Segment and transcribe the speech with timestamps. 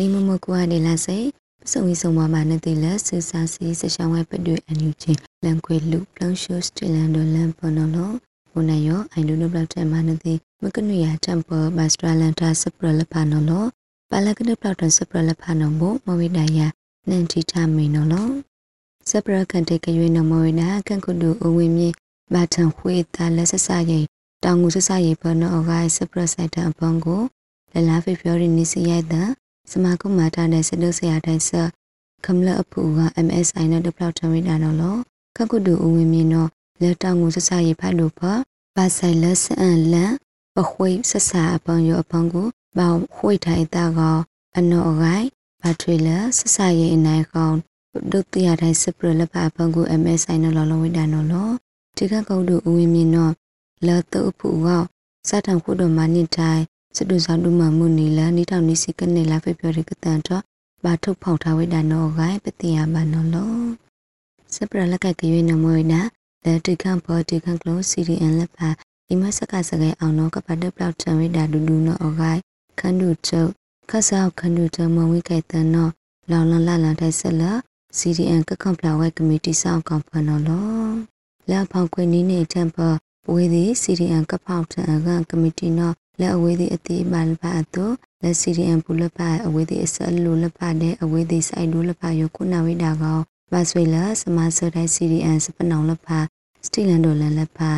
[0.00, 1.18] လိမမကွာနေလာစေ
[1.62, 8.12] ပစုံဝီဆုံမမနဲ့တေလက်ဆူစာစီစရှောင်းဝဲပတွေ့အန်ယူချင်းလန်ခွေလူပလန်ရှိုစတလန်ဒိုလန်ပနော်လော
[8.50, 13.64] ဘုန်နယောအိုင်ဒိုနိုဘလောက်တဲ့မနဲ့တေမကနွေယာတမ်ပဘတ်စထရလန်တာစပရလဖာနော်လော
[14.10, 16.66] ပါလကနပလောက်တန်စပရလဖာနော်ဘမဝိဒယာ
[17.08, 18.28] နန်တီတာမီနော်လော
[19.10, 21.88] စပရကန်တေကရွေးနော်မဝိနာကန်ကုဒူအဝင်းမြေ
[22.32, 24.04] ဘာထန်ခွေတာလက်ဆဆရဲ့
[24.44, 27.22] တောင်ငူဆဆရဲ့ဘနော်အဂိုင်းစပရဆိုင်တအပန်ကို
[27.72, 29.30] လလာဖေဖော်ရီနီစီရိုက်တဲ့
[29.70, 31.50] စမကုမာတာနဲ့စဒုဆရာတိုင်းဆ
[32.26, 34.96] ကမ္လအဖူက MSI နဲ့ဒပလောက်ထဝိဒါနော်လော
[35.36, 36.48] ခကုတူအဝင်မြင်နော်
[36.80, 38.20] လက်တောင်ငူဆဆရေးဖတ်လို့ဖ
[38.76, 40.12] ဘာဆိုင်လက်စအန်လန်
[40.54, 42.46] ပခွေဆဆာအပန်ရောအပန်ကို
[42.78, 44.00] ဘောင်ခွေထိုင်တာက
[44.58, 45.28] အနော်အဂိုင်း
[45.62, 47.56] ဘာထရီလာဆဆာရေးအနိုင်ကောင်
[48.12, 51.50] ဒုတိယတိုင်းစပရလက်ဖအပန်ကို MSI နော်လောလောဝိဒါနော်လော
[51.96, 53.32] ဒီကကုတူအဝင်မြင်နော်
[53.86, 54.68] လက်တုပ်ဖူက
[55.28, 56.64] စတံခုတော်မနိတိုင်း
[56.96, 60.42] စတုဇာတုမမှုနီလာနိထောင်နိစီကနေလာဖေပြောရကတန်တော့
[60.84, 63.54] ဘာထုတ်ဖောက်ထားဝိဒါနောဂိုင်ပတိယဘာနောလော
[64.54, 66.00] စပရလက်ကကရွေးနမွေနာ
[66.44, 68.68] လက်တိခံပေါ်တိခံကလောစီရီအန်လက်ပါ
[69.06, 72.40] ဒီမစကစကဲအောင်နောကပတ်တပလောက်တံဝိဒါဒူဒူနောအဂိုင်
[72.80, 73.50] ခန္ဓုချုပ်
[73.90, 75.88] ခတ်ဆောက်ခန္ဓုတမဝိကဲတန်နော
[76.30, 77.52] လောင်လန်လလန်ထိုက်ဆက်လာ
[77.98, 80.66] CDN ကကွန်ပလာဝဲကမတီဆောင်ကောင်ဖနော်လော
[81.50, 82.78] လက်ဖောက်ခွေနီးနေတမ်ပ
[83.32, 87.84] ဝေးသည် CDN ကဖောက်တန်အကကမတီနော လက်အဝေးသည်အတိမလပါအတု
[88.22, 93.18] လက် CDN ပူလပါအဝေးသည်အစလူလပါတဲ့အဝေးသည်စိုက်ဒူလပါယခုနာဝိဒါကော
[93.52, 96.18] ဘာဆွေလာစမဆဒိုင် CDN စပနောင်လပါ
[96.64, 97.70] စတီလန်ဒိုလန်လပါ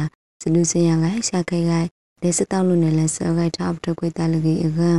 [0.43, 1.73] စလူစရန်ကရှာခဲက
[2.23, 4.91] လက်စတောက်လူနဲ့လက်ဆောကိုက်ထောက်တကွေတလကြီးအကံ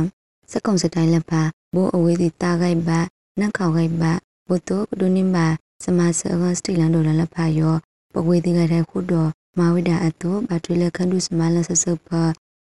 [0.52, 1.42] စကုံစတိုင်းလပါ
[1.74, 2.98] ဘိုးအဝေးသည်တာကိုက်ပါ
[3.40, 4.12] နက်ခေါကိုက်ပါ
[4.48, 5.36] ဘုတုဒုနိမ
[5.84, 7.74] စမဆကစတီလန်ဒိုလန်လပါယော
[8.12, 12.08] ပဝေဒီကတဲ့ခုတော်မဝိဒါအတုဘတ်ထရီလခန္ဒုစမလဆဆပ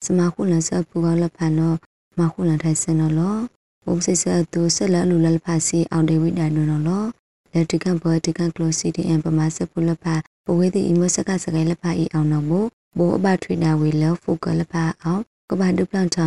[0.04, 1.74] စမခုလဆပူကောလဖန်နော
[2.18, 3.36] မခုလထိုင်စင်နော်လော
[3.84, 7.04] ဘုံစိစတူဆက်လက်လူလလဖစီအောင်ဒေဝိဒါနနော်လော
[7.52, 10.04] လက်တကန်ဘောတကန်ကလိုစီတီအမ်ပမာစပူလဖ
[10.44, 12.64] ပဝေဒီအီမစကစကဲလဖအီအောင်နော်ဘော
[12.98, 16.26] ဘောအဘထွေနာဝေလဖိုကလဖအောင်ကဘာဒုပလန်တာ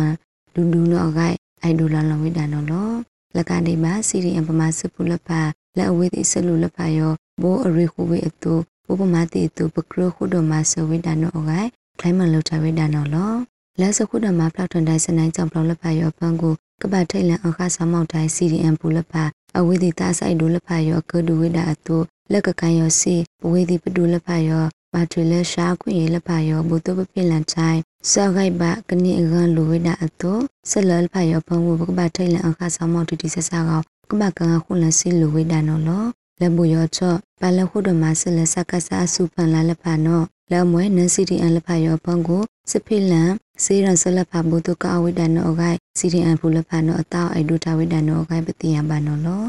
[0.54, 2.90] ဒူဒူနော်ဂိုင်အိုင်ဒူလာလဝိဒါနော်လော
[3.36, 5.28] လကနေမှာစီရီအမ်ပမာစပူလဖ
[5.76, 7.12] လက်အဝေဒီဆလူလဖယော
[7.42, 8.52] ဘောအရိခုဝေအတူ
[8.86, 11.68] ဘောပမာတီတူပကရခုဒမဆဝိဒါနော်ဂိုင်
[12.00, 13.32] ခိုင်မလောက်ချဝိဒါနော်လော
[13.80, 19.24] လက်စခုဒမှာဖလောက်ထွန်တိုင်းစနိုင်ကြောင့်ဖလောက်လက်ပါရောပန်းကိုကပတ်ထိတ်လန်အခါဆောင်မောက်တိုင်း CDM ပူလက်ပါ
[19.58, 21.96] အဝိဒီတာဆိုင်ဒူလက်ပါရောကဒူဝိဒါအတူ
[22.32, 27.80] လက်ကကန်ရောစီပဝိဒီပဒူလက်ပါရောပါထွေလက်ရှားခွင့်ရလက်ပါရောဘူတုပပြလန်ချိုင်း
[28.10, 30.32] စောက်ခိုက်ပါကနေအကန်လူဝိဒါအတူ
[30.70, 33.80] ဆက်လလပါရောပန်းကိုကပတ်ထိတ်လန်အခါဆောင်မောက်တီတီဆက်စားကော
[34.10, 36.04] ကမကန်ခုလစီလူဝိဒါနော်လော
[36.40, 43.30] လက်ဘူရောချော့ပါလခုဒမဆလစကဆာစုပန်လာလက်ပါနော်လမွဲနန်စီတီအန်လက်ဖာရောပန်ကိုစဖိလန်
[43.64, 49.46] စေရန်ဆလက်ဖာဘုတုကအဝိဒနောဂိုင်စီတီအန်ဖူလက်ဖာနောအတောအိုက်ဒူတာဝိဒနောဂိုင်ပတိယဘာနောလော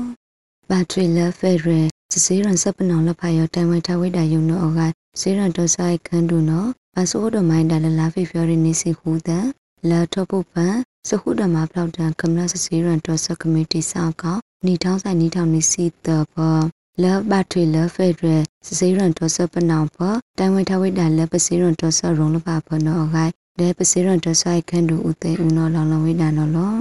[0.70, 1.80] ဘာထရီလက်ဖဲရဲ
[2.26, 6.66] စေရန်စပနောလက်ဖာရောတိုင်ဝိတာဝိဒယုံနောဂိုင်စေရန်တောဆိုင်ခန်ဒူနော
[6.96, 9.48] ဘာဆိုဒမိုင်းဒါလလာဖေဖော်ရီနေစီဟူဒန်
[9.90, 10.76] လာထောပုပန်
[11.10, 16.60] စခုဒမဖလောက်တန်ကမ္လစစေရန်တောဆကမတီဆောက်ကောနီထောင်းဆိုင်နီထောင်းနီစီတဘော
[17.02, 19.98] လဘတ်ထွေလဖက်ဒရယ်စစေရန်တော်ဆပနောင်ဖ
[20.38, 26.76] တိုင်ဝဲထဝိဒါလပစေရန်တော်ဆရုံလပါဖနောဂိုင် လေပစေရန်တော်ဆိုင်ခန့်တူဦးသေးဦးနော်လောင်လောင်ဝိဒါနော်လော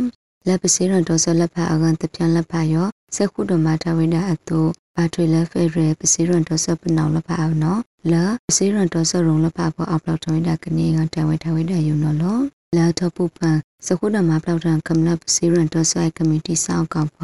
[0.47, 4.59] လက်ပစေရန်တော်ဆလက်ဖအကန်တပြန်လက်ဖရောစခုတော်မထဝိဒါအတူ
[4.97, 7.81] ဘာထွေလဖက်ဒရယ်ပစေရန်တော်ဆပနောင်လပါအောင်နော်
[8.13, 8.15] လ
[8.49, 12.39] ပစေရန်တော်ဆရုံလပါဖအောက်လောက်တော်ဝိဒါကနေကတိုင်ဝဲထဝိဒါယူနော်လော
[12.77, 13.57] လာထပုပန်
[13.87, 17.19] စခုတော်မပလောက်တန်ကမ္လပစေရန်တော်ဆိုင်ကမတီဆောက်ကောင်ဖ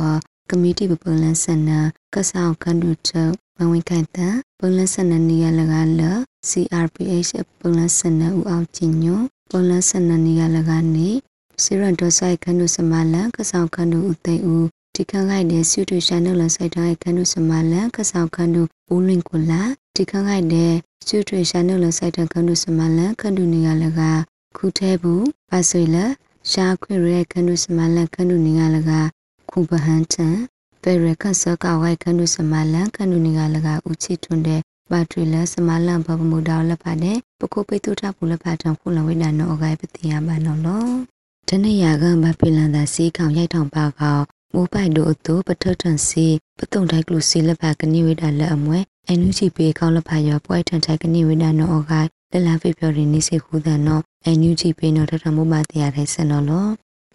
[0.51, 1.81] ကမတီပပလန်ဆန်နာ
[2.15, 4.19] ကဆောက်ခန္ဓုချုပ်မဝင်ခိုင်တ
[4.59, 6.03] ပလန်ဆန်နာနီယလကလ
[6.51, 9.19] CRPH ပလန်ဆန်နာဦးအောင်ကျင်ညွ
[9.51, 11.09] ပလန်ဆန်နာနီယလကနေ
[11.63, 18.63] စီရန်တော်ဆိုင်ခန္ဓုစမလန်ကဆောက်ခန္ဓုဦးသိဦးဒီခန့်ခိုက်တဲ့ဆွတူရှာနယ်လဆိုင်တိုင်းခန္ဓုစမလန်ကဆောက်ခန္ဓု
[18.95, 19.63] ဦးလင်ကိုလာ
[19.97, 20.73] ဒီခန့်ခိုက်တဲ့
[21.07, 24.01] ဆွတူရှာနယ်လဆိုင်တိုင်းခန္ဓုစမလန်ခန္ဓုနီယလက
[24.57, 25.97] ခုထဲဘူးပါဆွေလ
[26.51, 28.91] ရှာခွေရဲခန္ဓုစမလန်ခန္ဓုနီယလက
[29.51, 30.29] ခုပဟန်ချံ
[30.83, 40.87] ပေရခဆကဝိုက်ခနုစမလန်ခနုနီကလကဥချီထွန်းတဲ့ ပါထရီလစမလန်ဘဘမူတော်လက်ပါတဲ့ပကုပိတုထပူလက်ပါတံခုလဝိဒါနောအဂိုင်ပတိယဘာနောလော
[41.49, 44.19] တနေ့ရကမပိလန်သာစီခေါင်ရိုက်ထောင်ပါကော
[44.55, 46.27] မိုးပိုက်တို့အတူပထထန်စီ
[46.59, 56.67] ပတုံတိုက်ကလူစီလက်ပါကနိဝိဒါလက်အမွဲအန်ယူချီပေကောင်းလက်ပါရောပွဲထန်တိုက်ကနိဝိဒါနောအဂိုင်လလာဖေပြော်ရင်းနေစေခုဒန်နောအန်ယူချီပေနောထထမိုးပါတရားတဲ့ဆန်နော်လော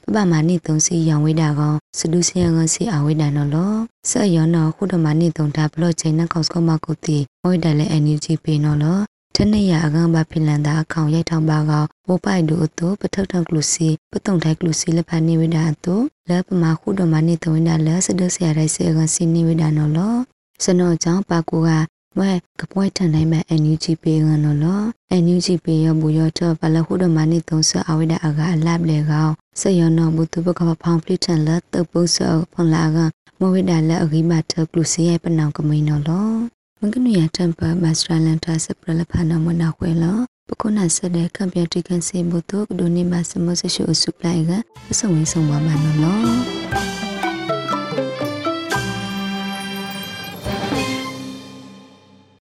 [0.05, 3.73] ပပမာနိသုံးစီရောင်ဝိတာကောင်စဒုစီယံကစီအဝိတာနော်လော
[4.09, 8.99] ဆက်ရောနော်ခုတမနိသုံးတာဘလော့ချင်းနကောက်စကမကုတိဝိတာလေအန်ယူဂျီပေနော်လော
[9.35, 15.95] ထနေရအကောင်ပါဖင်လန်သာအကောင်ရိုက်ထောင်ပါကောင်ဝပိုက်ဒူအတူပထောက်ထောက်ကလူစီပတုံထိုက်ကလူစီလက်ဖာနေဝိဒါအတူ
[16.29, 20.15] လက်ပမာခုတော်မနေတဝိဒါလက်စဒဆရာရိုက်စေကစီနေဝိဒါနော်လော
[20.63, 21.69] စနောကြောင့်ပါကူက
[22.19, 24.81] မဲကပွဲထန်နိုင်မဲ့ NUG ပေးကနော်လော
[25.23, 32.97] NUG ပေးရဘူးရတော့ဘလခုတော်မနေသုံးဆအဝိဒါအကအလပ်လေကောင်စရနောဘူးသူဘကဖောင်ပလီထန်လက်တပုဆောဖန်လာက
[33.39, 36.29] မဝိဒါလက်အဂိမထကလူစီရဲ့ပနောင်ကမိန်နော်လော
[36.79, 40.17] မကနုရတမ်ပါမစထရလန်တာစပရလဖာနမနာခွေလော
[40.47, 44.51] ပကုနာဆက်တဲ့ကံပြတိကန်စေဘုတုကဒိုနေမစမဆရှုစုပလိုက်က
[44.87, 45.67] ပစုံဝင်းဆောင်ပါမ
[46.03, 47.02] နော်